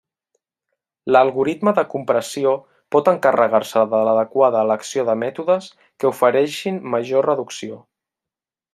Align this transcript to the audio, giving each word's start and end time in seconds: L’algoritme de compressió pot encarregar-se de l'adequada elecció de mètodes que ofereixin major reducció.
L’algoritme 1.15 1.73
de 1.79 1.83
compressió 1.91 2.53
pot 2.95 3.11
encarregar-se 3.13 3.85
de 3.93 4.01
l'adequada 4.09 4.65
elecció 4.69 5.07
de 5.11 5.19
mètodes 5.27 5.71
que 5.85 6.13
ofereixin 6.15 6.85
major 6.97 7.31
reducció. 7.33 7.83